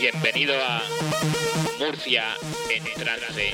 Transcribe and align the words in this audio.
Bienvenido 0.00 0.54
a 0.62 0.80
Murcia 1.80 2.24
en 2.70 2.84
trance. 2.94 3.52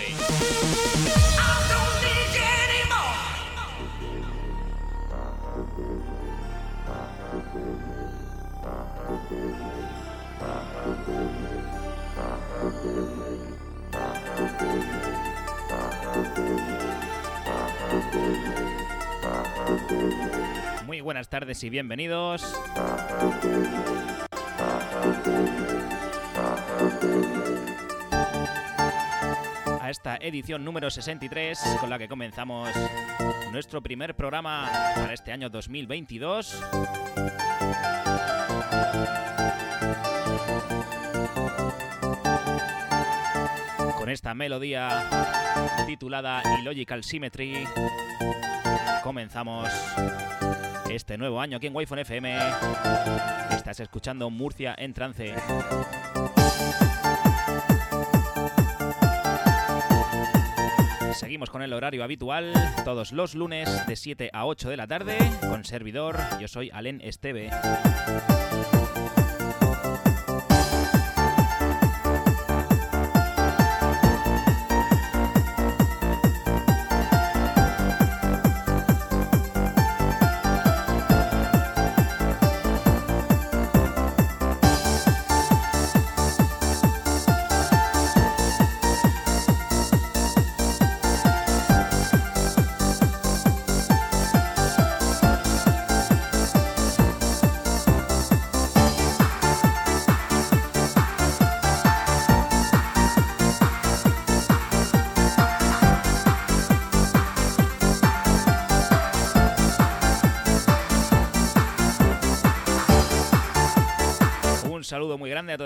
Muy 20.85 21.01
buenas 21.01 21.29
tardes 21.31 21.65
y 21.65 21.71
bienvenidos. 21.71 22.55
Esta 30.05 30.19
edición 30.21 30.63
número 30.67 30.91
63 30.91 31.59
con 31.81 31.89
la 31.89 31.99
que 31.99 32.09
comenzamos 32.09 32.69
nuestro 33.53 33.81
primer 33.81 34.15
programa 34.15 34.71
para 34.95 35.15
este 35.15 35.33
año 35.33 35.49
2022. 35.49 36.63
Con 43.97 44.11
esta 44.11 44.35
melodía 44.35 45.09
titulada 45.87 46.43
Illogical 46.61 47.03
Symmetry 47.03 47.67
comenzamos 49.03 49.71
este 50.91 51.17
nuevo 51.17 51.41
año 51.41 51.57
aquí 51.57 51.69
en 51.69 51.75
Wi-Fi 51.75 52.01
FM. 52.01 52.39
Estás 53.53 53.81
escuchando 53.81 54.29
Murcia 54.29 54.75
en 54.77 54.93
trance. 54.93 55.35
Seguimos 61.15 61.49
con 61.49 61.63
el 61.63 61.73
horario 61.73 62.03
habitual, 62.03 62.53
todos 62.85 63.13
los 63.13 63.35
lunes 63.35 63.87
de 63.87 63.95
7 63.95 64.31
a 64.33 64.47
8 64.47 64.69
de 64.69 64.77
la 64.77 64.89
tarde, 64.89 65.17
con 65.49 65.65
servidor. 65.65 66.19
Yo 66.41 66.49
soy 66.49 66.71
Alen 66.73 67.01
Esteve. 67.03 67.51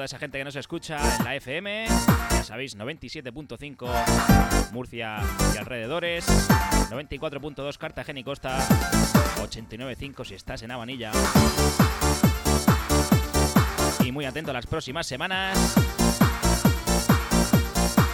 Esa 0.08 0.18
gente 0.18 0.38
que 0.38 0.44
nos 0.44 0.56
escucha 0.56 0.96
en 1.18 1.24
la 1.24 1.36
FM. 1.36 1.84
Ya 2.30 2.42
sabéis, 2.42 2.78
97.5 2.78 4.72
Murcia 4.72 5.18
y 5.54 5.58
alrededores, 5.58 6.26
94.2 6.88 7.76
Cartagena 7.76 8.18
y 8.18 8.24
Costa, 8.24 8.58
89.5 9.36 10.24
si 10.24 10.34
estás 10.34 10.62
en 10.62 10.70
Avanilla. 10.70 11.12
Y 14.02 14.10
muy 14.10 14.24
atento 14.24 14.50
a 14.50 14.54
las 14.54 14.66
próximas 14.66 15.06
semanas. 15.06 15.74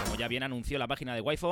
Como 0.03 0.17
ya 0.17 0.27
bien 0.27 0.43
anunció 0.43 0.81
la 0.81 0.89
página 0.89 1.15
de 1.15 1.21
Wi-Fi, 1.21 1.47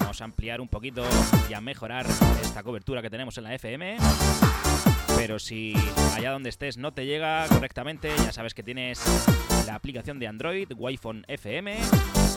vamos 0.00 0.20
a 0.20 0.24
ampliar 0.24 0.60
un 0.60 0.66
poquito 0.66 1.04
y 1.48 1.54
a 1.54 1.60
mejorar 1.60 2.06
esta 2.42 2.64
cobertura 2.64 3.02
que 3.02 3.10
tenemos 3.10 3.38
en 3.38 3.44
la 3.44 3.54
FM. 3.54 3.98
Pero 5.18 5.40
si 5.40 5.74
allá 6.14 6.30
donde 6.30 6.48
estés 6.48 6.76
no 6.76 6.92
te 6.92 7.04
llega 7.04 7.44
correctamente, 7.48 8.08
ya 8.18 8.32
sabes 8.32 8.54
que 8.54 8.62
tienes 8.62 9.02
la 9.66 9.74
aplicación 9.74 10.20
de 10.20 10.28
Android, 10.28 10.70
Wi-Fi 10.76 11.24
FM, 11.26 11.76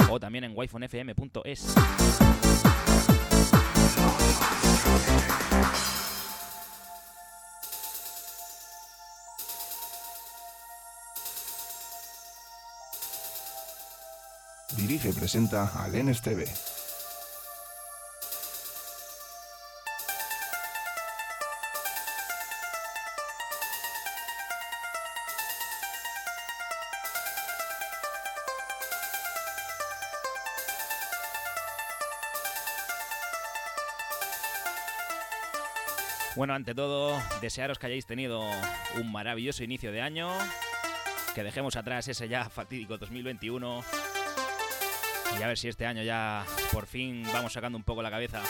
o 0.10 0.20
también 0.20 0.46
en 0.46 0.54
wifonfm.es. 0.58 1.76
Dirige 14.76 15.14
presenta 15.14 15.68
a 15.68 15.88
Len 15.88 16.10
Esteve. 16.10 16.46
Bueno, 36.36 36.54
ante 36.54 36.74
todo, 36.74 37.22
desearos 37.42 37.78
que 37.78 37.88
hayáis 37.88 38.06
tenido 38.06 38.42
un 38.96 39.12
maravilloso 39.12 39.66
inicio 39.66 39.92
de 39.92 40.02
año, 40.02 40.32
que 41.36 41.44
dejemos 41.44 41.76
atrás 41.76 42.08
ese 42.08 42.30
ya 42.30 42.50
fatídico 42.50 42.98
2021 42.98 43.84
y 45.38 45.44
a 45.44 45.48
ver 45.48 45.58
si 45.58 45.68
este 45.68 45.86
año 45.86 46.04
ya 46.04 46.46
por 46.72 46.88
fin 46.88 47.24
vamos 47.34 47.52
sacando 47.52 47.78
un 47.78 47.84
poco 47.84 48.02
la 48.02 48.10
cabeza. 48.10 48.42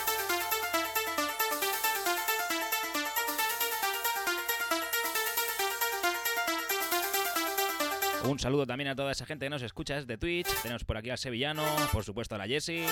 Un 8.24 8.38
saludo 8.38 8.64
también 8.64 8.90
a 8.90 8.94
toda 8.94 9.10
esa 9.10 9.26
gente 9.26 9.46
que 9.46 9.50
nos 9.50 9.62
escucha 9.62 9.96
desde 9.96 10.16
Twitch. 10.16 10.46
Tenemos 10.62 10.84
por 10.84 10.96
aquí 10.96 11.10
al 11.10 11.18
Sevillano, 11.18 11.64
por 11.92 12.04
supuesto 12.04 12.36
a 12.36 12.38
la 12.38 12.46
Jessie, 12.46 12.86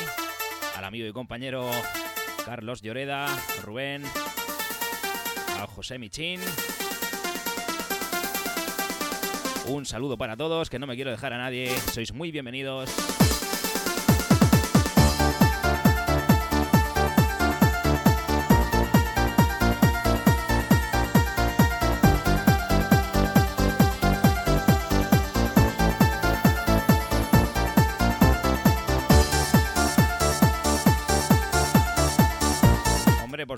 al 0.76 0.84
amigo 0.84 1.06
y 1.06 1.12
compañero 1.12 1.70
Carlos 2.44 2.82
Lloreda, 2.82 3.28
Rubén, 3.62 4.02
José 5.66 5.98
Michín. 5.98 6.41
Un 9.66 9.87
saludo 9.87 10.16
para 10.19 10.36
todos, 10.36 10.68
que 10.68 10.78
no 10.78 10.86
me 10.86 10.97
quiero 10.97 11.10
dejar 11.10 11.33
a 11.33 11.39
nadie. 11.39 11.72
Sois 11.92 12.12
muy 12.12 12.30
bienvenidos. 12.30 12.91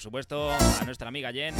Por 0.02 0.10
supuesto, 0.10 0.50
a 0.50 0.84
nuestra 0.84 1.06
amiga 1.06 1.30
Jen. 1.32 1.54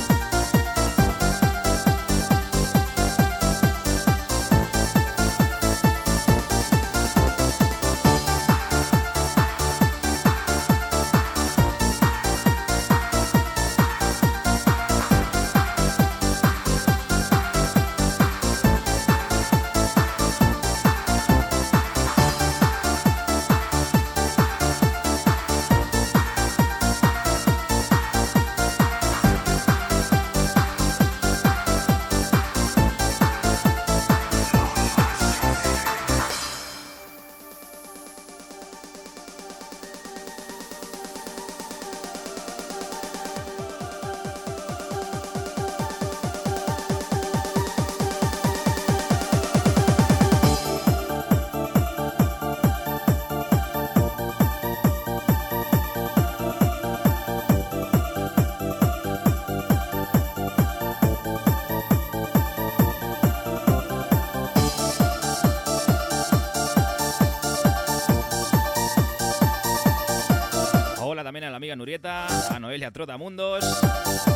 A 72.84 72.90
Trotamundos 72.90 73.64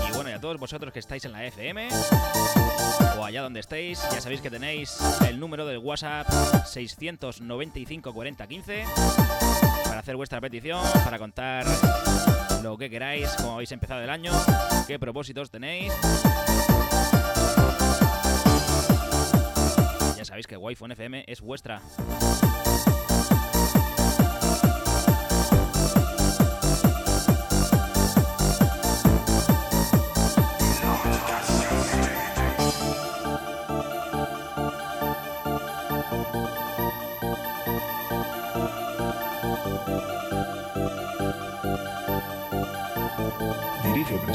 y 0.08 0.14
bueno, 0.14 0.30
y 0.30 0.32
a 0.32 0.40
todos 0.40 0.58
vosotros 0.58 0.92
que 0.92 1.00
estáis 1.00 1.24
en 1.24 1.32
la 1.32 1.44
FM 1.44 1.88
o 3.18 3.24
allá 3.24 3.42
donde 3.42 3.60
estéis, 3.60 4.00
ya 4.12 4.20
sabéis 4.20 4.40
que 4.40 4.50
tenéis 4.50 4.98
el 5.26 5.40
número 5.40 5.66
del 5.66 5.78
WhatsApp 5.78 6.28
695 6.64 8.12
40 8.12 8.46
15 8.46 8.84
para 9.84 9.98
hacer 9.98 10.16
vuestra 10.16 10.40
petición, 10.40 10.80
para 11.04 11.18
contar 11.18 11.66
lo 12.62 12.76
que 12.76 12.88
queráis, 12.88 13.30
cómo 13.36 13.54
habéis 13.54 13.72
empezado 13.72 14.02
el 14.02 14.10
año, 14.10 14.32
qué 14.86 14.98
propósitos 14.98 15.50
tenéis. 15.50 15.92
Ya 20.16 20.24
sabéis 20.24 20.46
que 20.46 20.56
Wi-Fi 20.56 20.92
FM 20.92 21.24
es 21.26 21.40
vuestra. 21.40 21.80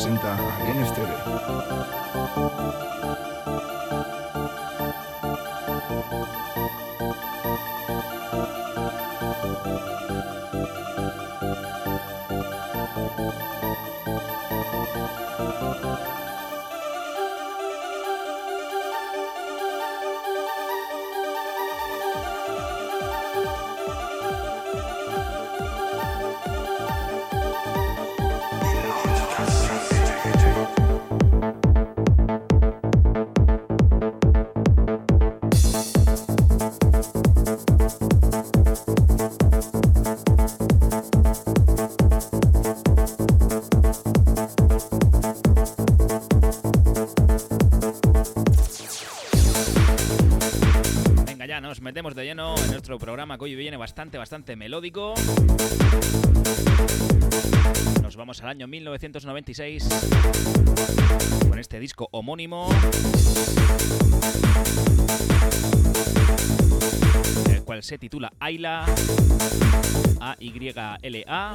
Presenta 0.02 0.36
Alenes 0.64 0.92
TV. 0.96 1.06
Programa 53.00 53.38
que 53.38 53.46
hoy 53.46 53.56
viene 53.56 53.78
bastante, 53.78 54.18
bastante 54.18 54.56
melódico. 54.56 55.14
Nos 58.02 58.16
vamos 58.16 58.42
al 58.42 58.50
año 58.50 58.68
1996 58.68 59.88
con 61.50 61.60
este 61.60 61.80
disco 61.80 62.08
homónimo. 62.12 62.70
El 67.50 67.64
cual 67.64 67.84
se 67.84 67.98
titula 67.98 68.32
Ayla. 68.40 68.86
A-Y-L-A. 70.20 71.54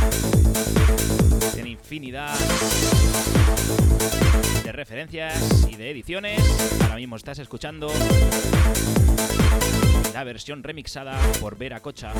Tiene 0.00 0.37
infinidad 1.68 2.36
de 4.64 4.72
referencias 4.72 5.66
y 5.70 5.76
de 5.76 5.90
ediciones. 5.90 6.40
Ahora 6.82 6.96
mismo 6.96 7.16
estás 7.16 7.38
escuchando 7.38 7.92
la 10.12 10.24
versión 10.24 10.62
remixada 10.62 11.18
por 11.40 11.56
Vera 11.56 11.80
Cocha. 11.80 12.12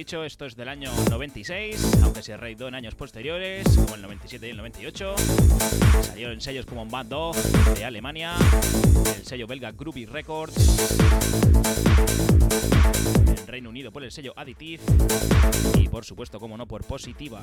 Dicho, 0.00 0.24
esto 0.24 0.46
es 0.46 0.56
del 0.56 0.70
año 0.70 0.90
96, 1.10 1.98
aunque 2.02 2.22
se 2.22 2.34
reeditó 2.34 2.66
en 2.66 2.74
años 2.74 2.94
posteriores, 2.94 3.66
como 3.76 3.96
el 3.96 4.00
97 4.00 4.46
y 4.46 4.50
el 4.50 4.56
98. 4.56 5.14
Salió 6.00 6.30
en 6.30 6.40
sellos 6.40 6.64
como 6.64 6.86
Bad 6.86 7.04
Dog 7.04 7.36
de 7.36 7.84
Alemania, 7.84 8.34
el 9.14 9.26
sello 9.26 9.46
belga 9.46 9.72
Groovy 9.72 10.06
Records, 10.06 10.56
en 13.26 13.46
Reino 13.46 13.68
Unido 13.68 13.92
por 13.92 14.02
el 14.02 14.10
sello 14.10 14.32
Additive 14.36 14.82
y 15.78 15.86
por 15.90 16.06
supuesto, 16.06 16.40
como 16.40 16.56
no, 16.56 16.64
por 16.64 16.82
Positiva. 16.82 17.42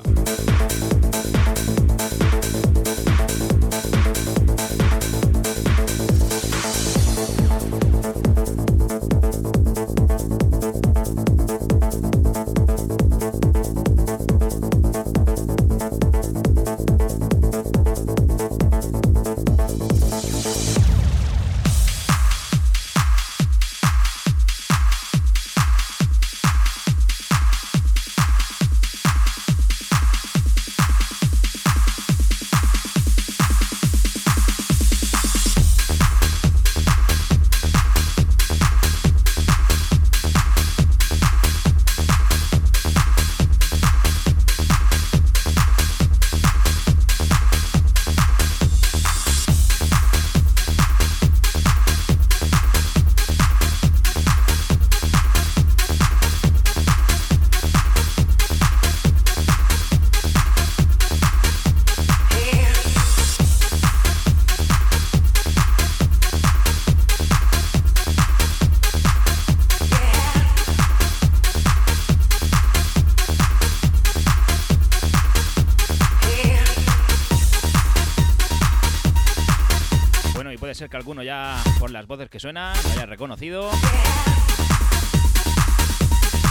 Ser 80.74 80.88
que 80.88 80.96
alguno 80.96 81.22
ya, 81.22 81.62
por 81.78 81.90
las 81.90 82.06
voces 82.06 82.30
que 82.30 82.38
suenan, 82.38 82.76
lo 82.84 82.90
haya 82.90 83.06
reconocido. 83.06 83.70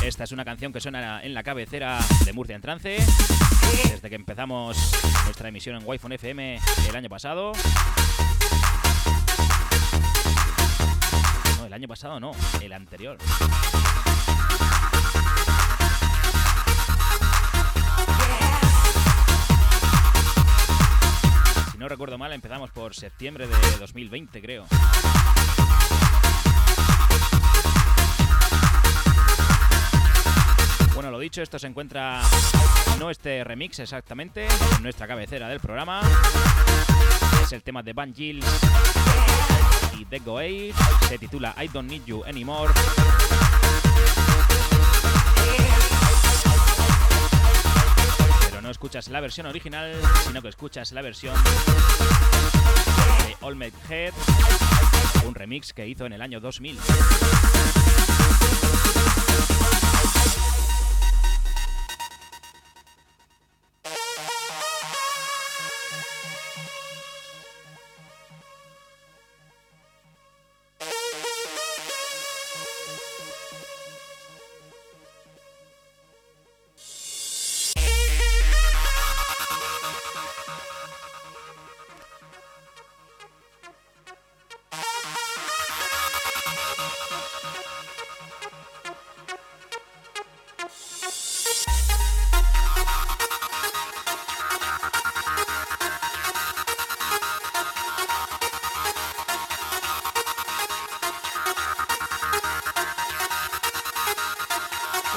Esta 0.03 0.23
es 0.23 0.31
una 0.31 0.45
canción 0.45 0.73
que 0.73 0.79
suena 0.79 1.21
en 1.23 1.33
la 1.33 1.43
cabecera 1.43 1.99
de 2.25 2.33
Murcia 2.33 2.55
en 2.55 2.61
Trance, 2.61 2.97
desde 3.89 4.09
que 4.09 4.15
empezamos 4.15 4.77
nuestra 5.25 5.49
emisión 5.49 5.77
en 5.77 5.83
Wi-Fi 5.85 6.15
FM 6.15 6.59
el 6.89 6.95
año 6.95 7.09
pasado. 7.09 7.53
No, 11.57 11.65
el 11.65 11.73
año 11.73 11.87
pasado 11.87 12.19
no, 12.19 12.31
el 12.61 12.73
anterior. 12.73 13.17
Si 21.77 21.79
no 21.79 21.87
recuerdo 21.87 22.17
mal, 22.17 22.33
empezamos 22.33 22.71
por 22.71 22.95
septiembre 22.95 23.45
de 23.45 23.53
2020, 23.77 24.41
creo. 24.41 24.65
Bueno, 30.95 31.11
lo 31.11 31.19
dicho, 31.19 31.43
esto 31.43 31.59
se 31.59 31.67
encuentra, 31.67 32.23
no 32.97 33.11
este 33.11 33.43
remix 33.43 33.77
exactamente, 33.77 34.47
en 34.77 34.81
nuestra 34.81 35.05
cabecera 35.05 35.49
del 35.49 35.59
programa. 35.59 36.01
Es 37.43 37.51
el 37.51 37.61
tema 37.61 37.83
de 37.83 37.93
Van 37.93 38.11
Gill 38.11 38.43
y 39.99 40.05
The 40.05 40.17
Goey. 40.17 40.73
Se 41.07 41.19
titula 41.19 41.53
I 41.63 41.67
Don't 41.67 41.91
Need 41.91 42.05
You 42.05 42.23
Anymore. 42.23 42.73
No 48.67 48.71
escuchas 48.71 49.07
la 49.07 49.21
versión 49.21 49.47
original, 49.47 49.93
sino 50.25 50.41
que 50.41 50.49
escuchas 50.49 50.91
la 50.91 51.01
versión 51.01 51.33
de 53.25 53.37
Olmec 53.39 53.73
Head, 53.89 54.13
un 55.25 55.33
remix 55.33 55.71
que 55.71 55.87
hizo 55.87 56.05
en 56.05 56.11
el 56.11 56.21
año 56.21 56.41
2000. 56.41 56.77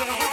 Nos 0.06 0.29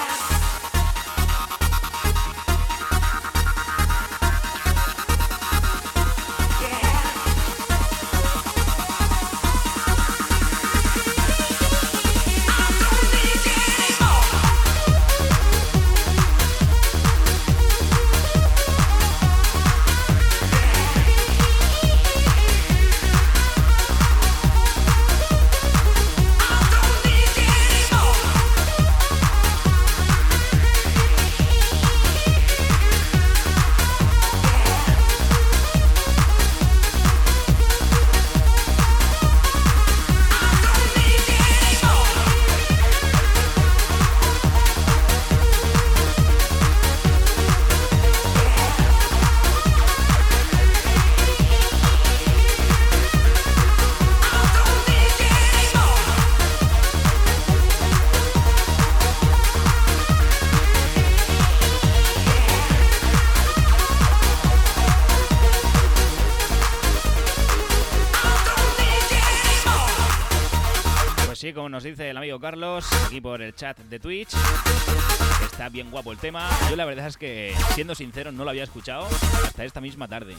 Carlos, 72.39 72.85
aquí 73.05 73.21
por 73.21 73.41
el 73.41 73.53
chat 73.55 73.77
de 73.77 73.99
Twitch. 73.99 74.29
Está 75.43 75.69
bien 75.69 75.89
guapo 75.89 76.11
el 76.11 76.17
tema. 76.17 76.49
Yo 76.69 76.75
la 76.75 76.85
verdad 76.85 77.07
es 77.07 77.17
que, 77.17 77.55
siendo 77.73 77.95
sincero, 77.95 78.31
no 78.31 78.43
lo 78.43 78.49
había 78.49 78.63
escuchado 78.63 79.07
hasta 79.45 79.63
esta 79.63 79.81
misma 79.81 80.07
tarde. 80.07 80.35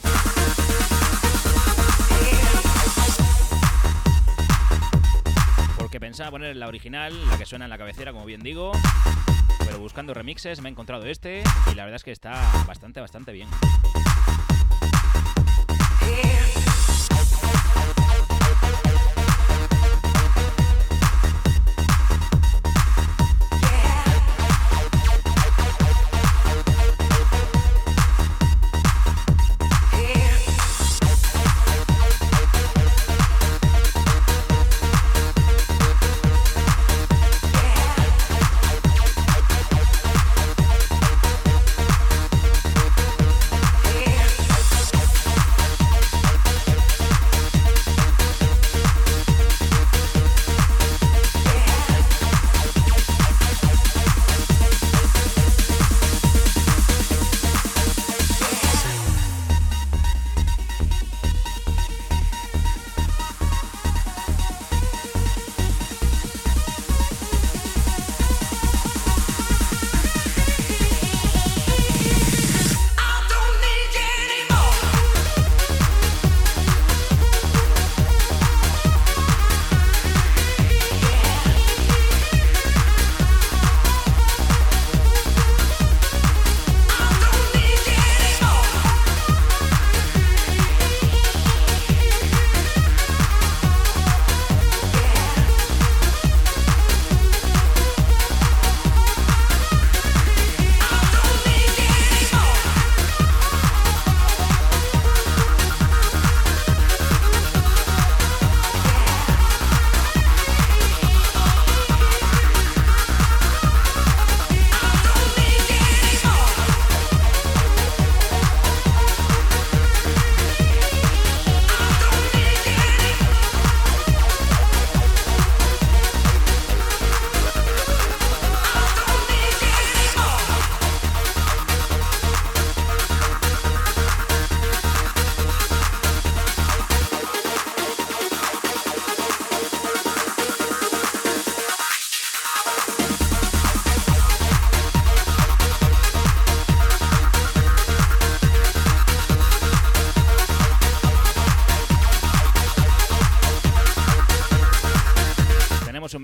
Porque 5.77 5.99
pensaba 5.99 6.31
poner 6.31 6.55
la 6.55 6.67
original, 6.67 7.13
la 7.27 7.37
que 7.37 7.45
suena 7.45 7.65
en 7.65 7.69
la 7.69 7.77
cabecera, 7.77 8.11
como 8.11 8.25
bien 8.25 8.41
digo. 8.41 8.71
pero 9.65 9.79
buscando 9.79 10.13
remixes 10.13 10.61
me 10.61 10.69
he 10.69 10.71
encontrado 10.71 11.05
este 11.05 11.43
y 11.71 11.75
la 11.75 11.83
verdad 11.83 11.97
es 11.97 12.03
que 12.03 12.11
está 12.11 12.41
bastante, 12.65 12.99
bastante 12.99 13.31
bien. 13.31 13.49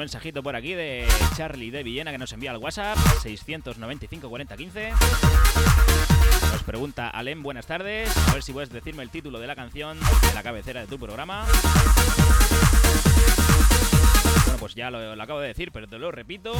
Mensajito 0.05 0.43
por 0.43 0.55
aquí 0.55 0.75
de 0.75 1.07
Charlie 1.35 1.71
de 1.71 1.81
Villena 1.81 2.11
que 2.11 2.19
nos 2.19 2.31
envía 2.31 2.51
al 2.51 2.57
WhatsApp 2.57 2.95
695 3.23 4.29
40 4.29 4.55
15. 4.55 4.91
Nos 6.51 6.61
pregunta 6.61 7.09
Alem, 7.09 7.41
buenas 7.41 7.65
tardes. 7.65 8.15
A 8.29 8.33
ver 8.33 8.43
si 8.43 8.53
puedes 8.53 8.69
decirme 8.69 9.01
el 9.01 9.09
título 9.09 9.39
de 9.39 9.47
la 9.47 9.55
canción 9.55 9.97
de 9.99 10.33
la 10.35 10.43
cabecera 10.43 10.81
de 10.81 10.85
tu 10.85 10.99
programa. 10.99 11.47
Bueno, 14.43 14.59
pues 14.59 14.75
ya 14.75 14.91
lo, 14.91 15.19
acabo 15.19 15.39
de 15.39 15.47
decir, 15.47 15.71
pero 15.71 15.87
te 15.87 15.97
lo 15.97 16.11
repito. 16.11 16.53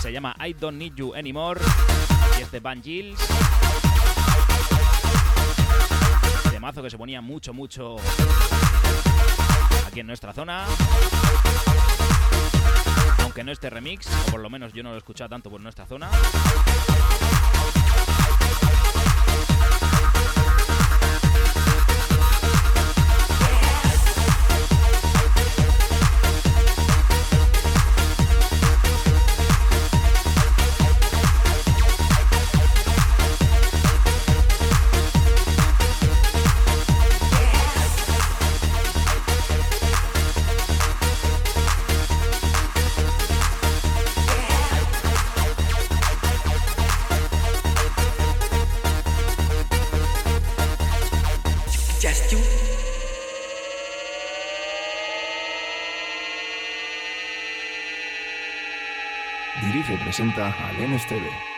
Se 0.00 0.10
llama 0.10 0.34
I 0.42 0.54
Don't 0.54 0.78
Need 0.78 0.94
You 0.94 1.14
Anymore 1.14 1.60
y 2.38 2.42
es 2.42 2.50
de 2.50 2.60
Van 2.60 2.82
Gilles. 2.82 3.18
Temazo 6.50 6.82
que 6.82 6.88
se 6.88 6.96
ponía 6.96 7.20
mucho, 7.20 7.52
mucho 7.52 7.96
aquí 9.90 10.00
en 10.00 10.06
nuestra 10.06 10.32
zona. 10.32 10.66
Aunque 13.22 13.42
no 13.42 13.50
esté 13.50 13.70
remix, 13.70 14.06
o 14.06 14.30
por 14.30 14.40
lo 14.40 14.48
menos 14.48 14.72
yo 14.72 14.82
no 14.82 14.90
lo 14.90 14.94
he 14.94 14.98
escuchado 14.98 15.30
tanto 15.30 15.50
por 15.50 15.60
nuestra 15.60 15.84
zona. 15.86 16.08
Presenta 60.20 60.54
al 60.66 60.76
NSTV. 60.76 61.49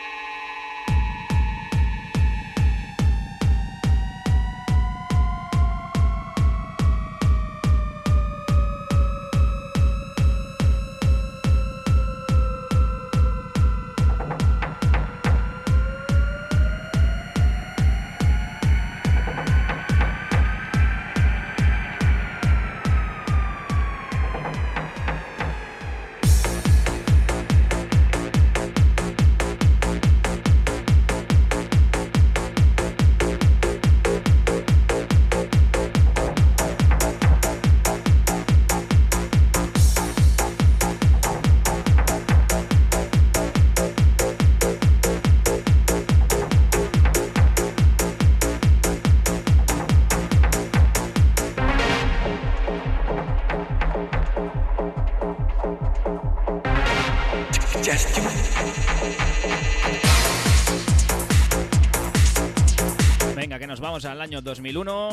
Vamos 63.93 64.05
al 64.05 64.21
año 64.21 64.41
2001. 64.41 65.09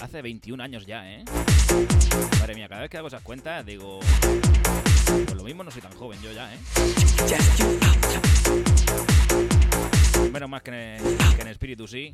Hace 0.00 0.20
21 0.20 0.60
años 0.60 0.84
ya, 0.84 1.08
¿eh? 1.08 1.24
Madre 2.40 2.56
mía, 2.56 2.68
cada 2.68 2.80
vez 2.80 2.90
que 2.90 2.98
hago 2.98 3.06
esas 3.06 3.22
cuentas 3.22 3.64
digo... 3.64 4.00
Pues 5.06 5.34
lo 5.36 5.44
mismo 5.44 5.62
no 5.62 5.70
soy 5.70 5.80
tan 5.80 5.92
joven 5.92 6.20
yo 6.20 6.32
ya, 6.32 6.52
¿eh? 6.52 6.58
Menos 10.32 10.48
más 10.48 10.62
que 10.62 10.96
en, 10.96 11.36
que 11.36 11.42
en 11.42 11.48
espíritu 11.48 11.86
sí. 11.86 12.12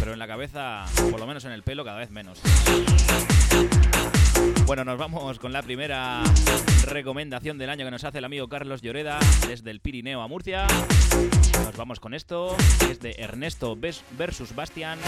Pero 0.00 0.12
en 0.14 0.18
la 0.18 0.26
cabeza, 0.26 0.86
por 1.10 1.20
lo 1.20 1.26
menos 1.26 1.44
en 1.44 1.52
el 1.52 1.62
pelo, 1.62 1.84
cada 1.84 1.98
vez 1.98 2.10
menos. 2.10 2.40
Bueno, 4.68 4.84
nos 4.84 4.98
vamos 4.98 5.38
con 5.38 5.50
la 5.50 5.62
primera 5.62 6.22
recomendación 6.84 7.56
del 7.56 7.70
año 7.70 7.86
que 7.86 7.90
nos 7.90 8.04
hace 8.04 8.18
el 8.18 8.26
amigo 8.26 8.50
Carlos 8.50 8.82
Lloreda 8.82 9.18
desde 9.46 9.70
el 9.70 9.80
Pirineo 9.80 10.20
a 10.20 10.28
Murcia. 10.28 10.66
Nos 11.64 11.74
vamos 11.74 12.00
con 12.00 12.12
esto, 12.12 12.54
que 12.78 12.90
es 12.92 13.00
de 13.00 13.12
Ernesto 13.16 13.78
versus 14.18 14.54
Bastian. 14.54 14.98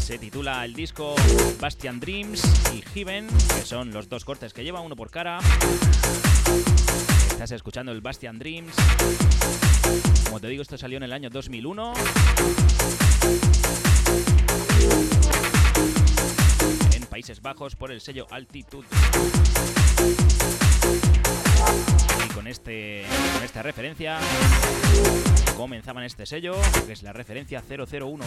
Se 0.00 0.18
titula 0.18 0.64
el 0.64 0.74
disco 0.74 1.14
Bastian 1.60 2.00
Dreams 2.00 2.42
y 2.74 2.82
Heaven, 2.82 3.28
que 3.28 3.64
son 3.64 3.92
los 3.92 4.08
dos 4.08 4.24
cortes 4.24 4.52
que 4.52 4.64
lleva, 4.64 4.80
uno 4.80 4.96
por 4.96 5.12
cara. 5.12 5.38
Estás 7.30 7.52
escuchando 7.52 7.92
el 7.92 8.00
Bastian 8.00 8.40
Dreams. 8.40 8.74
Como 10.24 10.40
te 10.40 10.48
digo, 10.48 10.62
esto 10.62 10.76
salió 10.76 10.96
en 10.96 11.04
el 11.04 11.12
año 11.12 11.30
2001. 11.30 11.92
Países 17.20 17.42
Bajos 17.42 17.76
por 17.76 17.92
el 17.92 18.00
sello 18.00 18.26
Altitude. 18.30 18.86
Y 22.24 22.28
con, 22.32 22.46
este, 22.46 23.04
con 23.34 23.44
esta 23.44 23.62
referencia 23.62 24.18
comenzaban 25.54 26.04
este 26.04 26.24
sello, 26.24 26.54
que 26.86 26.94
es 26.94 27.02
la 27.02 27.12
referencia 27.12 27.62
001. 27.68 28.24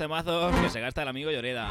Temazos 0.00 0.56
que 0.56 0.70
se 0.70 0.80
gasta 0.80 1.02
el 1.02 1.08
amigo 1.08 1.30
Lloreda. 1.30 1.68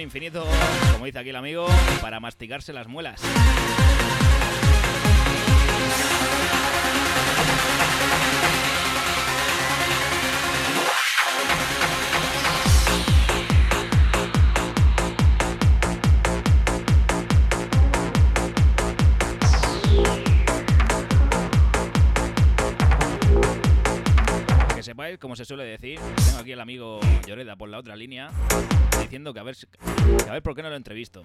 Infinito, 0.00 0.44
como 0.92 1.04
dice 1.04 1.20
aquí 1.20 1.30
el 1.30 1.36
amigo, 1.36 1.66
para 2.00 2.20
masticarse 2.20 2.72
las 2.72 2.88
muelas. 2.88 3.22
se 25.38 25.44
suele 25.44 25.62
decir. 25.62 26.00
Tengo 26.26 26.38
aquí 26.40 26.52
al 26.52 26.60
amigo 26.60 26.98
Lloreda 27.24 27.54
por 27.54 27.68
la 27.68 27.78
otra 27.78 27.94
línea, 27.94 28.28
diciendo 29.00 29.32
que 29.32 29.38
a 29.38 29.44
ver, 29.44 29.56
que 29.56 30.28
a 30.28 30.32
ver 30.32 30.42
por 30.42 30.56
qué 30.56 30.64
no 30.64 30.68
lo 30.68 30.74
entrevisto. 30.74 31.22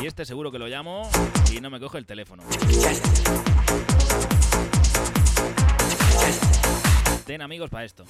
Y 0.00 0.06
este 0.06 0.24
seguro 0.24 0.52
que 0.52 0.60
lo 0.60 0.68
llamo 0.68 1.10
y 1.52 1.60
no 1.60 1.68
me 1.68 1.80
coge 1.80 1.98
el 1.98 2.06
teléfono. 2.06 2.44
Ten 7.24 7.42
amigos 7.42 7.70
para 7.70 7.84
esto. 7.84 8.04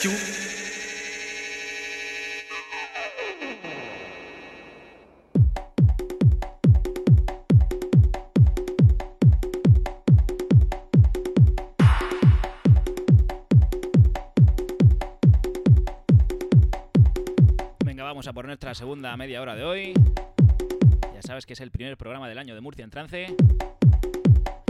You. 0.00 0.10
Venga, 17.84 18.02
vamos 18.04 18.26
a 18.26 18.32
por 18.32 18.46
nuestra 18.46 18.74
segunda 18.74 19.16
media 19.16 19.40
hora 19.40 19.54
de 19.54 19.62
hoy. 19.64 19.92
Ya 21.14 21.22
sabes 21.22 21.46
que 21.46 21.52
es 21.52 21.60
el 21.60 21.70
primer 21.70 21.96
programa 21.96 22.28
del 22.28 22.38
año 22.38 22.54
de 22.54 22.60
Murcia 22.60 22.82
en 22.82 22.90
Trance. 22.90 23.36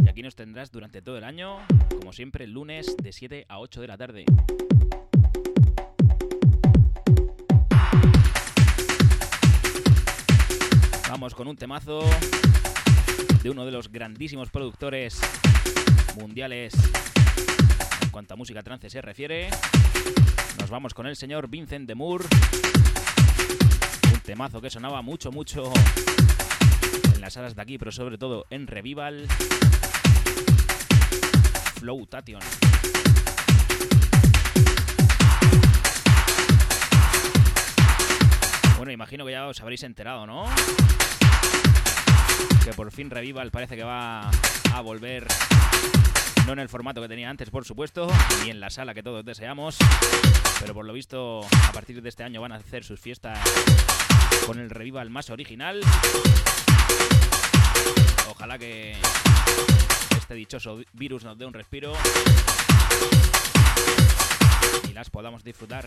Y 0.05 0.09
aquí 0.09 0.23
nos 0.23 0.35
tendrás 0.35 0.71
durante 0.71 1.01
todo 1.01 1.17
el 1.17 1.25
año, 1.25 1.59
como 1.99 2.13
siempre, 2.13 2.47
lunes 2.47 2.97
de 2.97 3.13
7 3.13 3.47
a 3.49 3.61
8 3.61 3.81
de 3.81 3.87
la 3.87 3.97
tarde. 3.97 4.25
Vamos 11.13 11.35
con 11.35 11.47
un 11.47 11.57
temazo 11.57 12.01
de 13.43 13.51
uno 13.51 13.67
de 13.67 13.71
los 13.71 13.93
grandísimos 13.93 14.49
productores 14.49 15.21
mundiales 16.19 16.73
en 18.01 18.09
cuanto 18.09 18.33
a 18.33 18.37
música 18.39 18.63
trance 18.63 18.89
se 18.89 19.03
refiere. 19.03 19.51
Nos 20.59 20.71
vamos 20.71 20.95
con 20.95 21.07
el 21.07 21.15
señor 21.15 21.51
Vincent 21.51 21.87
de 21.87 21.95
Moore. 21.95 22.25
Un 24.11 24.21
temazo 24.21 24.63
que 24.63 24.71
sonaba 24.71 25.03
mucho, 25.03 25.31
mucho 25.31 25.71
en 27.15 27.21
las 27.21 27.35
salas 27.35 27.55
de 27.55 27.61
aquí, 27.61 27.77
pero 27.77 27.93
sobre 27.93 28.17
todo 28.17 28.47
en 28.49 28.67
Revival. 28.67 29.29
Flow 31.79 32.07
Tation. 32.07 32.41
Bueno, 38.83 38.95
imagino 38.95 39.25
que 39.25 39.31
ya 39.31 39.47
os 39.47 39.61
habréis 39.61 39.85
enterado, 39.85 40.27
¿no? 40.27 40.45
Que 42.65 42.73
por 42.73 42.91
fin 42.91 43.11
Revival 43.11 43.53
parece 43.53 43.77
que 43.77 43.85
va 43.85 44.29
a 44.75 44.81
volver 44.81 45.25
no 46.49 46.55
en 46.55 46.59
el 46.59 46.69
formato 46.69 47.01
que 47.01 47.07
tenía 47.07 47.31
antes, 47.31 47.49
por 47.49 47.65
supuesto, 47.65 48.09
ni 48.43 48.51
en 48.51 48.59
la 48.59 48.71
sala 48.71 48.93
que 48.93 49.05
todos 49.05 49.25
deseamos, 49.25 49.77
pero 50.59 50.75
por 50.75 50.85
lo 50.85 50.93
visto 50.93 51.43
a 51.69 51.73
partir 51.73 52.03
de 52.03 52.09
este 52.09 52.25
año 52.25 52.41
van 52.41 52.51
a 52.51 52.57
hacer 52.57 52.83
sus 52.83 52.99
fiestas 52.99 53.39
con 54.47 54.59
el 54.59 54.69
revival 54.69 55.11
más 55.11 55.31
original. 55.31 55.81
Ojalá 58.31 58.59
que 58.59 58.97
este 60.19 60.35
dichoso 60.35 60.81
virus 60.93 61.23
nos 61.23 61.39
dé 61.39 61.47
un 61.47 61.55
respiro 61.55 61.93
y 64.91 64.93
las 64.93 65.09
podamos 65.09 65.45
disfrutar. 65.45 65.87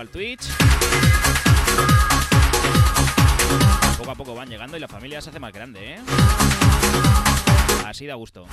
Al 0.00 0.08
Twitch. 0.08 0.42
Poco 3.96 4.10
a 4.10 4.14
poco 4.14 4.34
van 4.34 4.48
llegando 4.48 4.76
y 4.76 4.80
la 4.80 4.88
familia 4.88 5.20
se 5.20 5.30
hace 5.30 5.40
más 5.40 5.52
grande, 5.52 5.94
¿eh? 5.94 6.00
Así 7.84 8.06
da 8.06 8.14
gusto. 8.14 8.46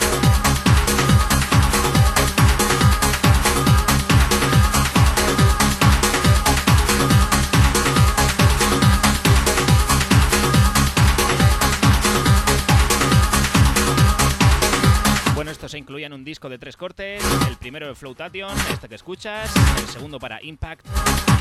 Disco 16.36 16.50
de 16.50 16.58
tres 16.58 16.76
cortes. 16.76 17.24
El 17.48 17.56
primero 17.56 17.88
de 17.88 17.96
Flotation, 17.96 18.52
este 18.70 18.90
que 18.90 18.96
escuchas. 18.96 19.50
El 19.80 19.88
segundo 19.88 20.20
para 20.20 20.44
Impact. 20.44 20.86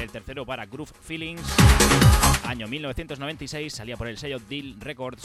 El 0.01 0.09
tercero 0.09 0.47
para 0.47 0.67
Groove 0.67 0.93
Feelings. 1.03 1.43
Año 2.45 2.69
1996 2.69 3.73
salía 3.73 3.97
por 3.97 4.07
el 4.07 4.19
sello 4.19 4.39
Deal 4.49 4.77
Records. 4.79 5.25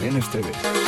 Presenta 0.00 0.38
a 0.38 0.79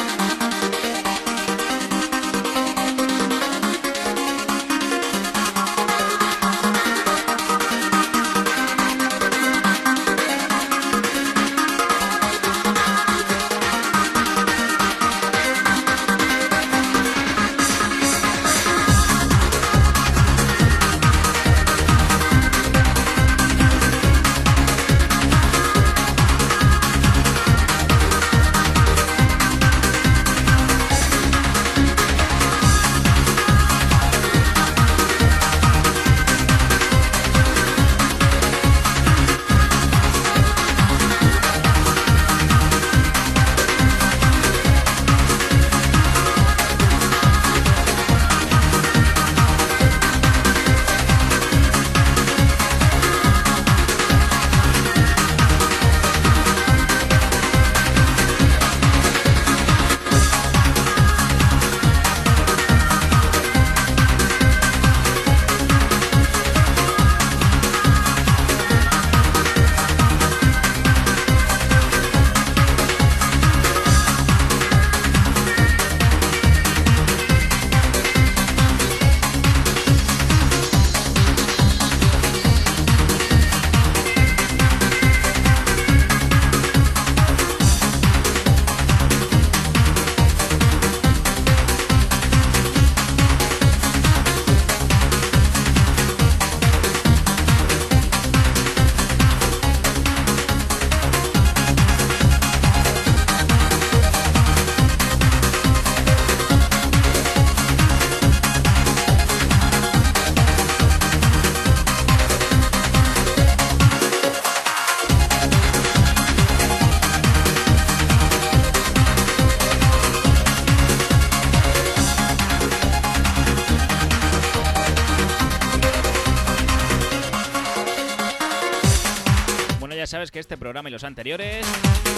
sabes 130.13 130.31
que 130.31 130.41
este 130.41 130.59
programa 130.59 130.91
y 130.91 130.93
los 130.93 131.05
anteriores, 131.05 131.67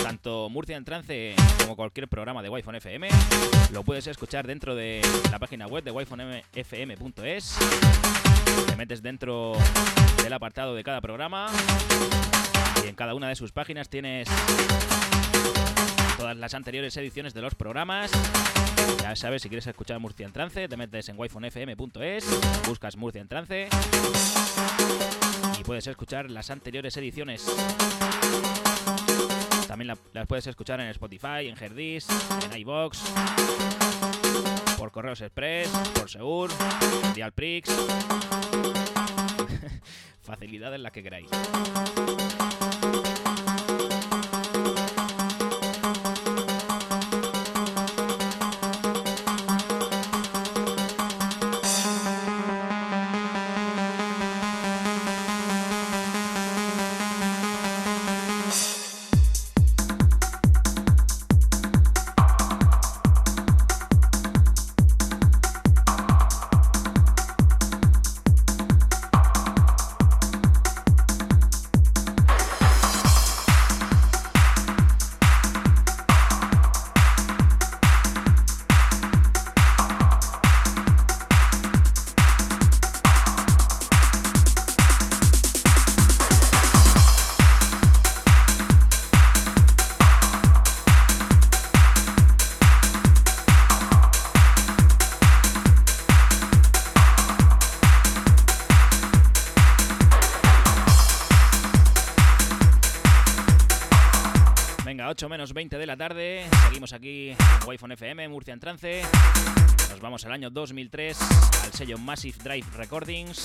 tanto 0.03 0.49
Murcia 0.49 0.77
en 0.77 0.85
Trance 0.85 1.37
como 1.61 1.77
cualquier 1.77 2.09
programa 2.09 2.43
de 2.43 2.49
Wi-Fi 2.49 2.79
FM, 2.79 3.09
lo 3.73 3.85
puedes 3.85 4.09
escuchar 4.09 4.49
dentro 4.49 4.75
de 4.75 5.01
la 5.31 5.39
página 5.39 5.69
web 5.69 5.85
de 5.85 5.93
wi-fi-fm.es. 5.93 7.57
Te 8.67 8.75
metes 8.75 9.01
dentro 9.01 9.53
del 10.25 10.33
apartado 10.33 10.75
de 10.75 10.83
cada 10.83 11.01
programa 11.01 11.47
y 12.85 12.89
en 12.89 12.97
cada 12.97 13.15
una 13.15 13.29
de 13.29 13.37
sus 13.37 13.53
páginas 13.53 13.89
tienes 13.89 14.27
todas 16.19 16.37
las 16.37 16.53
anteriores 16.55 16.97
ediciones 16.97 17.33
de 17.33 17.43
los 17.43 17.55
programas. 17.55 18.11
Ya 19.03 19.15
sabes, 19.15 19.43
si 19.43 19.49
quieres 19.49 19.69
escuchar 19.69 20.01
Murcia 20.01 20.27
en 20.27 20.33
Trance, 20.33 20.67
te 20.67 20.77
metes 20.77 21.09
en 21.11 21.17
wifonfm.es, 21.17 22.27
buscas 22.67 22.97
Murcia 22.97 23.21
en 23.21 23.29
Trance 23.29 23.69
puedes 25.65 25.87
escuchar 25.87 26.31
las 26.31 26.51
anteriores 26.51 26.97
ediciones. 26.97 27.45
También 29.67 29.97
las 30.13 30.27
puedes 30.27 30.47
escuchar 30.47 30.81
en 30.81 30.89
Spotify, 30.89 31.49
en 31.49 31.57
Herdis, 31.61 32.07
en 32.45 32.59
iBox, 32.61 33.03
por 34.79 34.93
Correos 34.93 35.21
Express, 35.23 35.69
por 35.95 36.09
Segur, 36.09 36.51
Dialprix. 37.15 37.71
Facilidad 40.23 40.75
en 40.75 40.83
la 40.83 40.91
que 40.91 41.03
queráis. 41.03 41.29
Menos 105.29 105.53
20 105.53 105.77
de 105.77 105.87
la 105.87 105.97
tarde. 105.97 106.47
Seguimos 106.67 106.93
aquí 106.93 107.31
en 107.31 107.37
Wi-Fi 107.67 107.93
FM, 107.95 108.29
Murcia 108.29 108.55
en 108.55 108.61
Trance. 108.61 109.03
Nos 109.91 110.01
vamos 110.01 110.25
al 110.25 110.33
año 110.33 110.51
2003 110.51 111.19
al 111.65 111.73
sello 111.73 111.99
Massive 111.99 112.37
Drive 112.43 112.67
Recordings. 112.77 113.45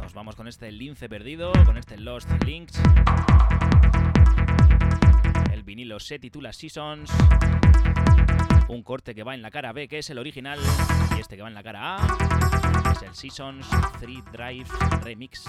Nos 0.00 0.14
vamos 0.14 0.36
con 0.36 0.48
este 0.48 0.72
lince 0.72 1.08
perdido, 1.08 1.52
con 1.66 1.76
este 1.76 1.98
Lost 1.98 2.30
Links. 2.44 2.80
El 5.52 5.62
vinilo 5.64 6.00
se 6.00 6.18
titula 6.18 6.52
Seasons. 6.52 7.10
Un 8.68 8.82
corte 8.82 9.14
que 9.14 9.22
va 9.22 9.34
en 9.34 9.42
la 9.42 9.50
cara 9.50 9.72
B, 9.72 9.88
que 9.88 9.98
es 9.98 10.08
el 10.10 10.18
original, 10.18 10.58
y 11.16 11.20
este 11.20 11.36
que 11.36 11.42
va 11.42 11.48
en 11.48 11.54
la 11.54 11.62
cara 11.62 11.96
A 11.96 12.92
es 12.92 13.02
el 13.02 13.14
Seasons 13.14 13.66
3 14.00 14.18
Drive 14.32 14.66
Remix. 15.02 15.44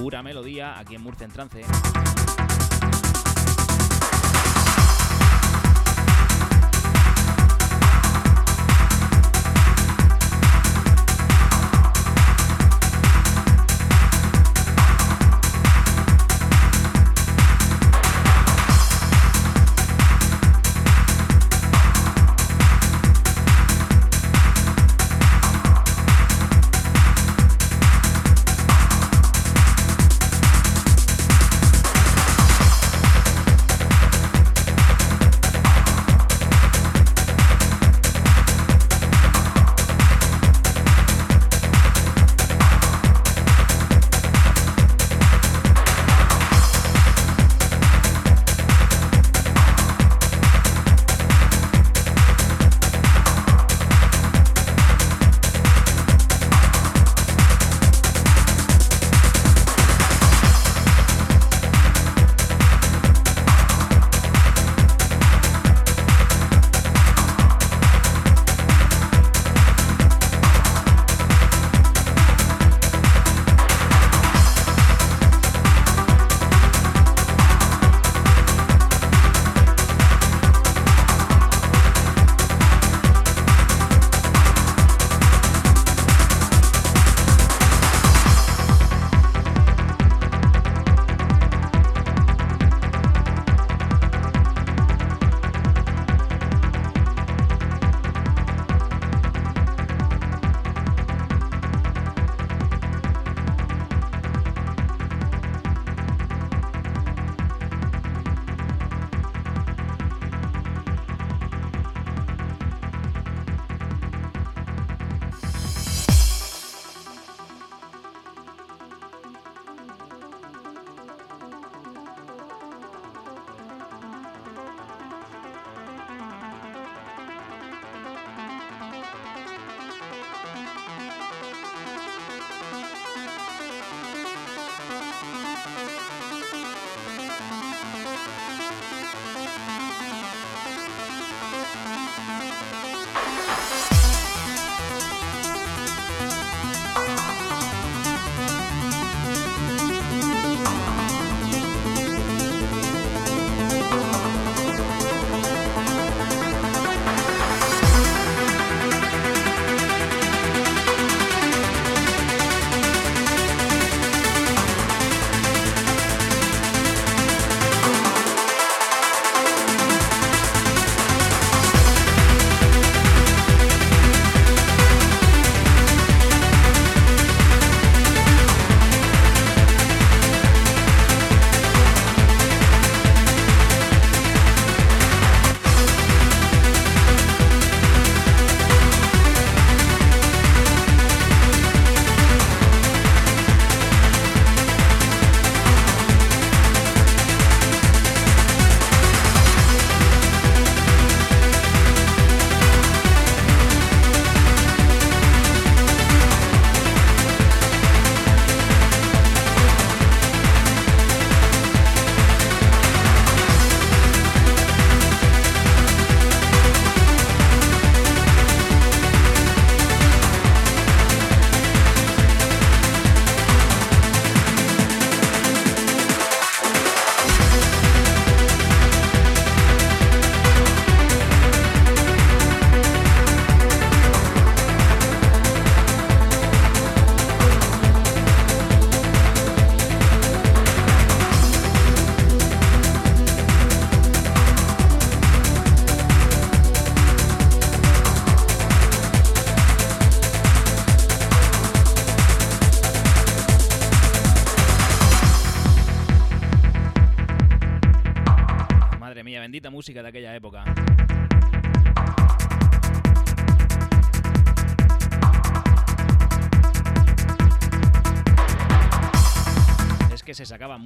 Pura 0.00 0.22
melodía 0.22 0.78
aquí 0.78 0.94
en 0.94 1.02
Murcia 1.02 1.26
en 1.26 1.30
trance. 1.30 1.60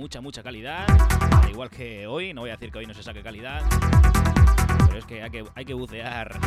Mucha, 0.05 0.20
mucha 0.20 0.42
calidad, 0.42 0.84
al 1.42 1.48
igual 1.48 1.70
que 1.70 2.07
hoy, 2.07 2.34
no 2.34 2.42
voy 2.42 2.50
a 2.50 2.57
decir 2.57 2.70
que 2.70 2.76
hoy 2.76 2.84
no 2.84 2.92
se 2.92 3.02
saque 3.02 3.22
calidad, 3.22 3.62
pero 4.86 4.98
es 4.98 5.07
que 5.07 5.22
hay 5.22 5.30
que, 5.30 5.44
hay 5.55 5.64
que 5.64 5.72
bucear 5.72 6.38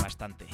bastante. 0.00 0.46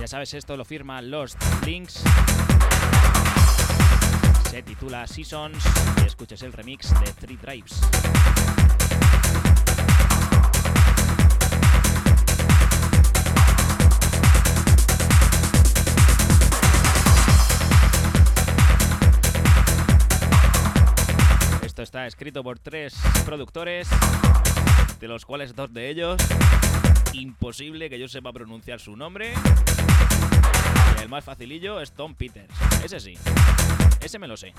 Ya 0.00 0.08
sabes, 0.08 0.34
esto 0.34 0.56
lo 0.56 0.64
firma 0.64 1.00
Lost 1.00 1.40
Links. 1.64 2.02
Se 4.50 4.64
titula 4.64 5.06
Seasons 5.06 5.64
y 6.02 6.06
escuches 6.06 6.42
el 6.42 6.52
remix 6.52 6.90
de 6.98 7.12
Three 7.12 7.36
Drives. 7.36 7.80
Esto 21.62 21.82
está 21.82 22.08
escrito 22.08 22.42
por 22.42 22.58
tres 22.58 22.96
productores, 23.24 23.88
de 24.98 25.06
los 25.06 25.24
cuales 25.24 25.54
dos 25.54 25.72
de 25.72 25.90
ellos, 25.90 26.20
imposible 27.12 27.88
que 27.88 28.00
yo 28.00 28.08
sepa 28.08 28.32
pronunciar 28.32 28.80
su 28.80 28.96
nombre. 28.96 29.32
Y 30.98 31.02
el 31.02 31.08
más 31.08 31.22
facilillo 31.22 31.80
es 31.80 31.92
Tom 31.92 32.16
Peters. 32.16 32.52
Ese 32.84 32.98
sí, 32.98 33.16
ese 34.00 34.18
me 34.18 34.26
lo 34.26 34.36
sé. 34.36 34.52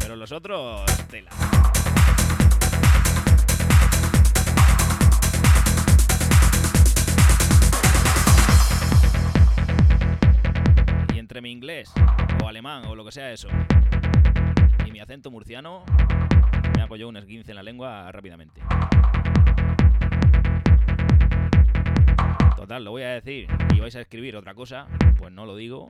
Pero 0.00 0.16
los 0.16 0.32
otros, 0.32 0.84
tela. 1.08 1.30
Y 11.14 11.18
entre 11.18 11.40
mi 11.40 11.52
inglés, 11.52 11.92
o 12.42 12.48
alemán, 12.48 12.86
o 12.86 12.94
lo 12.94 13.04
que 13.04 13.12
sea 13.12 13.32
eso, 13.32 13.48
y 14.84 14.90
mi 14.90 15.00
acento 15.00 15.30
murciano, 15.30 15.84
me 16.74 16.82
hago 16.82 16.96
yo 16.96 17.08
un 17.08 17.16
esguince 17.16 17.52
en 17.52 17.56
la 17.56 17.62
lengua 17.62 18.10
rápidamente. 18.10 18.60
Total, 22.56 22.84
lo 22.84 22.90
voy 22.90 23.02
a 23.02 23.10
decir 23.10 23.46
y 23.74 23.80
vais 23.80 23.94
a 23.94 24.00
escribir 24.00 24.36
otra 24.36 24.54
cosa, 24.54 24.88
pues 25.16 25.32
no 25.32 25.46
lo 25.46 25.54
digo 25.54 25.88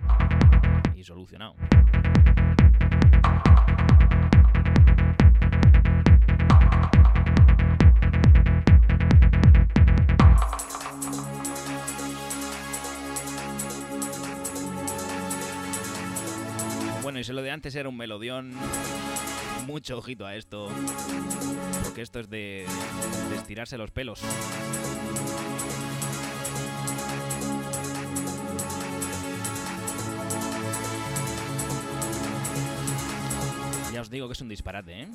y 0.99 1.05
solucionado. 1.05 1.55
Bueno, 17.03 17.21
y 17.21 17.25
si 17.25 17.33
lo 17.33 17.43
de 17.43 17.51
antes 17.51 17.75
era 17.75 17.89
un 17.89 17.97
melodión, 17.97 18.53
mucho 19.67 19.97
ojito 19.97 20.27
a 20.27 20.37
esto, 20.37 20.69
porque 21.85 22.03
esto 22.03 22.21
es 22.21 22.29
de, 22.29 22.67
de 23.31 23.37
estirarse 23.37 23.79
los 23.79 23.91
pelos. 23.91 24.21
Os 34.09 34.11
digo 34.11 34.27
que 34.27 34.33
es 34.33 34.41
un 34.41 34.49
disparate, 34.49 35.03
¿eh? 35.03 35.09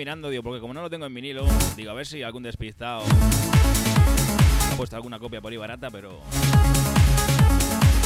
Mirando, 0.00 0.30
digo, 0.30 0.42
porque 0.42 0.60
como 0.60 0.72
no 0.72 0.80
lo 0.80 0.88
tengo 0.88 1.04
en 1.04 1.12
vinilo, 1.12 1.46
digo, 1.76 1.90
a 1.90 1.94
ver 1.94 2.06
si 2.06 2.22
algún 2.22 2.42
despistado 2.42 3.02
ha 4.72 4.74
puesto 4.74 4.96
alguna 4.96 5.18
copia 5.18 5.42
por 5.42 5.52
ahí 5.52 5.58
barata, 5.58 5.90
pero. 5.90 6.20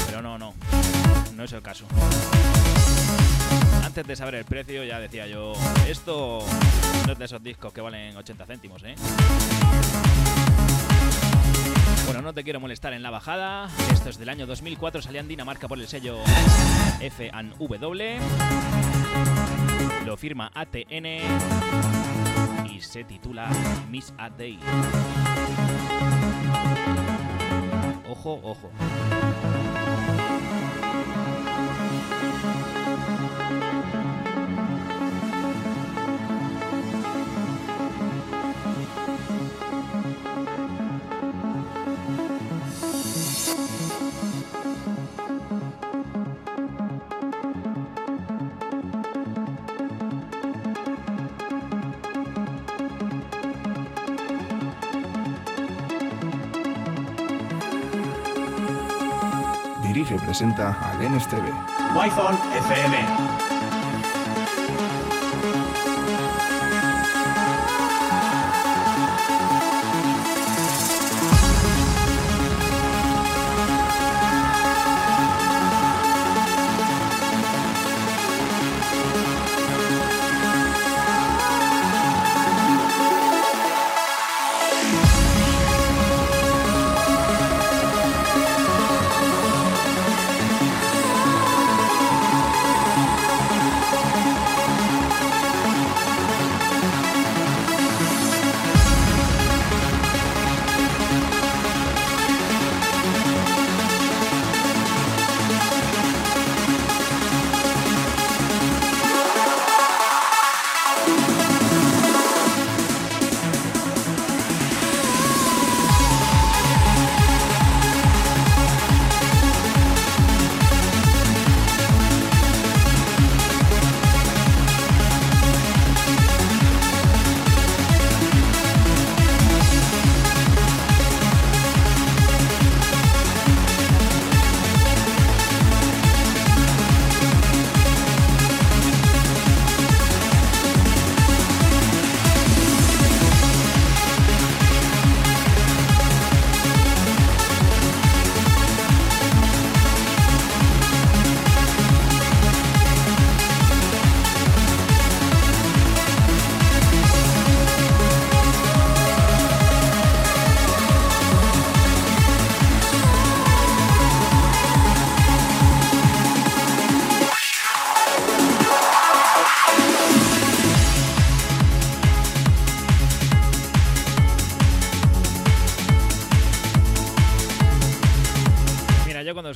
Pero 0.06 0.20
no, 0.20 0.36
no. 0.36 0.54
No 1.36 1.44
es 1.44 1.52
el 1.52 1.62
caso. 1.62 1.86
Antes 3.84 4.04
de 4.08 4.16
saber 4.16 4.34
el 4.34 4.44
precio, 4.44 4.82
ya 4.82 4.98
decía 4.98 5.28
yo, 5.28 5.52
esto 5.86 6.44
no 7.06 7.12
es 7.12 7.18
de 7.18 7.24
esos 7.26 7.40
discos 7.40 7.72
que 7.72 7.80
valen 7.80 8.16
80 8.16 8.44
céntimos, 8.44 8.82
¿eh? 8.82 8.96
Bueno, 12.06 12.22
no 12.22 12.32
te 12.32 12.42
quiero 12.42 12.58
molestar 12.58 12.92
en 12.92 13.04
la 13.04 13.10
bajada. 13.10 13.70
Esto 13.92 14.10
es 14.10 14.18
del 14.18 14.30
año 14.30 14.48
2004, 14.48 15.00
salía 15.00 15.20
en 15.20 15.28
Dinamarca 15.28 15.68
por 15.68 15.78
el 15.78 15.86
sello 15.86 16.18
F&W. 17.00 18.18
Lo 20.04 20.16
firma 20.18 20.50
ATN 20.54 21.06
y 22.70 22.80
se 22.80 23.04
titula 23.04 23.48
Miss 23.90 24.12
a 24.18 24.28
Day. 24.28 24.58
Ojo, 28.10 28.40
ojo. 28.42 28.70
Presenta 60.34 60.76
al 60.80 60.98
NSTV. 60.98 61.46
Wi-Fi 61.94 62.34
FM. 62.58 63.53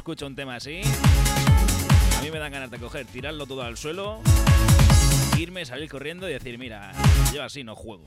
Escucho 0.08 0.26
un 0.26 0.34
tema 0.34 0.56
así, 0.56 0.80
a 2.16 2.22
mí 2.22 2.30
me 2.30 2.38
dan 2.38 2.50
ganas 2.50 2.70
de 2.70 2.78
coger, 2.78 3.04
tirarlo 3.04 3.44
todo 3.44 3.60
al 3.60 3.76
suelo, 3.76 4.22
irme, 5.36 5.66
salir 5.66 5.90
corriendo 5.90 6.26
y 6.30 6.32
decir, 6.32 6.56
mira, 6.56 6.92
yo 7.34 7.42
así 7.42 7.62
no 7.62 7.76
juego. 7.76 8.06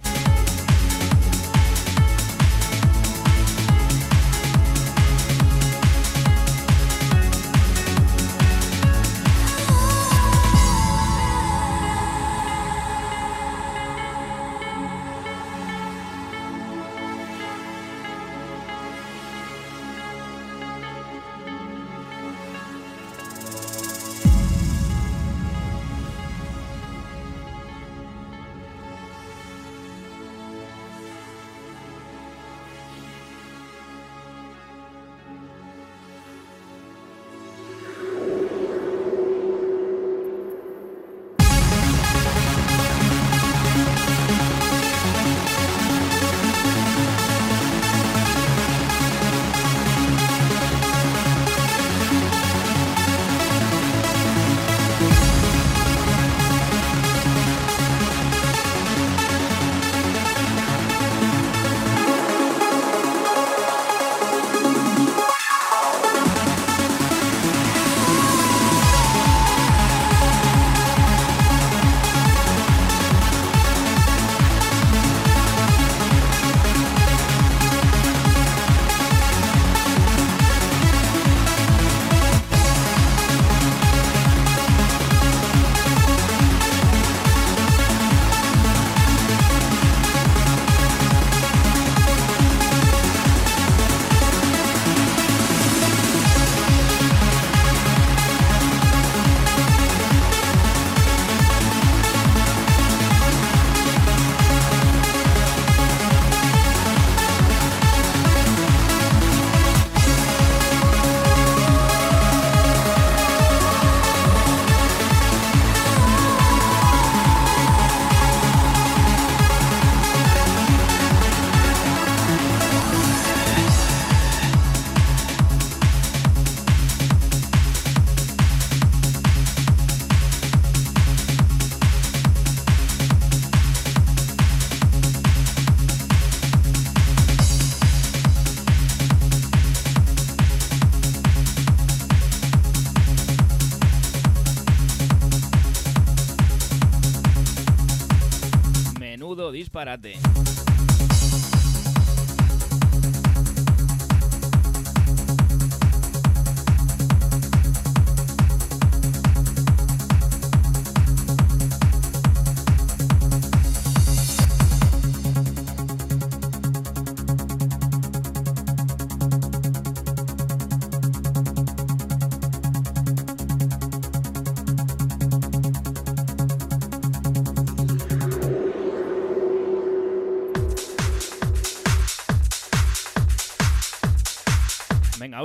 Disparate. 149.85 150.10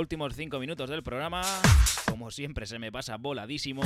Últimos 0.07 0.35
5 0.37 0.57
minutos 0.59 0.89
del 0.89 1.03
programa. 1.03 1.41
Como 2.09 2.31
siempre 2.31 2.65
se 2.65 2.79
me 2.79 2.93
pasa 2.93 3.17
voladísimo. 3.17 3.83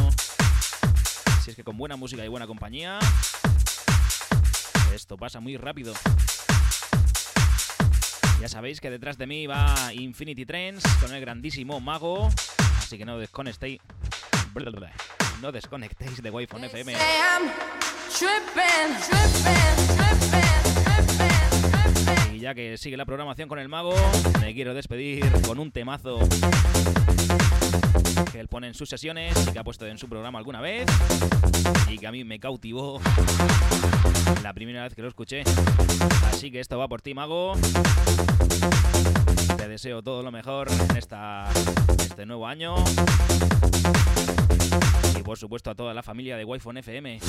Si 1.43 1.49
es 1.49 1.55
que 1.55 1.63
con 1.63 1.75
buena 1.75 1.95
música 1.95 2.23
y 2.23 2.27
buena 2.27 2.45
compañía, 2.45 2.99
esto 4.93 5.17
pasa 5.17 5.39
muy 5.39 5.57
rápido. 5.57 5.95
Ya 8.39 8.47
sabéis 8.47 8.79
que 8.79 8.91
detrás 8.91 9.17
de 9.17 9.25
mí 9.25 9.47
va 9.47 9.73
Infinity 9.95 10.45
Trends 10.45 10.83
con 11.01 11.11
el 11.11 11.21
grandísimo 11.21 11.79
mago. 11.79 12.29
Así 12.77 12.99
que 12.99 13.05
no 13.05 13.17
desconectéis. 13.17 13.79
No 15.41 15.51
desconectéis 15.51 16.21
de 16.21 16.29
Wi-Fi 16.29 16.65
FM. 16.65 16.97
Ya 22.41 22.55
que 22.55 22.75
sigue 22.77 22.97
la 22.97 23.05
programación 23.05 23.47
con 23.47 23.59
el 23.59 23.69
mago, 23.69 23.93
me 24.41 24.53
quiero 24.55 24.73
despedir 24.73 25.23
con 25.43 25.59
un 25.59 25.71
temazo 25.71 26.17
que 28.31 28.39
él 28.39 28.47
pone 28.47 28.67
en 28.67 28.73
sus 28.73 28.89
sesiones 28.89 29.47
y 29.47 29.51
que 29.51 29.59
ha 29.59 29.63
puesto 29.63 29.85
en 29.85 29.99
su 29.99 30.09
programa 30.09 30.39
alguna 30.39 30.59
vez 30.59 30.87
y 31.87 31.99
que 31.99 32.07
a 32.07 32.11
mí 32.11 32.23
me 32.23 32.39
cautivó 32.39 32.99
la 34.41 34.53
primera 34.53 34.83
vez 34.83 34.95
que 34.95 35.03
lo 35.03 35.07
escuché. 35.07 35.43
Así 36.25 36.49
que 36.49 36.59
esto 36.59 36.79
va 36.79 36.87
por 36.87 37.01
ti, 37.01 37.13
mago. 37.13 37.53
Te 39.55 39.67
deseo 39.67 40.01
todo 40.01 40.23
lo 40.23 40.31
mejor 40.31 40.67
en 40.71 40.97
esta, 40.97 41.47
este 41.99 42.25
nuevo 42.25 42.47
año. 42.47 42.75
Y 45.19 45.21
por 45.21 45.37
supuesto 45.37 45.69
a 45.69 45.75
toda 45.75 45.93
la 45.93 46.01
familia 46.01 46.37
de 46.37 46.45
Wi-Fi 46.45 46.79
FM. 46.79 47.19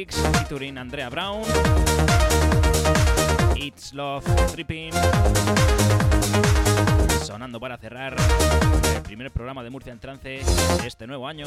Tricks 0.00 0.16
featuring 0.38 0.78
Andrea 0.78 1.10
Brown. 1.10 1.42
It's 3.54 3.92
Love 3.92 4.24
Tripping. 4.50 4.92
Sonando 7.22 7.60
para 7.60 7.76
cerrar 7.76 8.16
el 8.94 9.02
primer 9.02 9.30
programa 9.30 9.62
de 9.62 9.68
Murcia 9.68 9.92
en 9.92 9.98
trance 9.98 10.28
de 10.28 10.86
este 10.86 11.06
nuevo 11.06 11.28
año. 11.28 11.46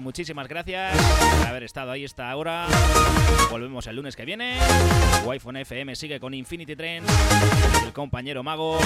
Muchísimas 0.00 0.48
gracias 0.48 0.96
por 1.38 1.46
haber 1.46 1.62
estado 1.62 1.90
ahí 1.90 2.04
esta 2.04 2.34
hora. 2.36 2.66
Volvemos 3.50 3.86
el 3.86 3.96
lunes 3.96 4.16
que 4.16 4.24
viene. 4.24 4.58
Wi-Fi 5.24 5.60
FM 5.60 5.96
sigue 5.96 6.20
con 6.20 6.34
Infinity 6.34 6.76
Train 6.76 7.04
el 7.84 7.92
compañero 7.92 8.42
Mago. 8.42 8.78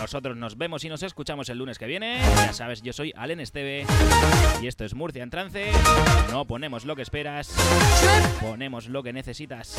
Nosotros 0.00 0.36
nos 0.36 0.56
vemos 0.56 0.84
y 0.84 0.88
nos 0.88 1.02
escuchamos 1.02 1.48
el 1.48 1.58
lunes 1.58 1.78
que 1.78 1.86
viene. 1.86 2.20
Ya 2.36 2.52
sabes, 2.52 2.82
yo 2.82 2.92
soy 2.92 3.12
Alen 3.16 3.40
Esteve 3.40 3.86
y 4.62 4.66
esto 4.66 4.84
es 4.84 4.94
Murcia 4.94 5.22
en 5.22 5.30
trance. 5.30 5.70
No 6.30 6.44
ponemos 6.46 6.84
lo 6.84 6.96
que 6.96 7.02
esperas, 7.02 7.50
ponemos 8.40 8.88
lo 8.88 9.02
que 9.02 9.12
necesitas. 9.12 9.76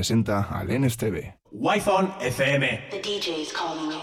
Presenta 0.00 0.48
al 0.50 0.68
NSTV. 0.68 1.34
Wi-Fi 1.52 2.06
FM. 2.20 2.88
The 2.90 3.00
DJ's 3.02 3.52
calling 3.52 3.90
you. 3.90 3.99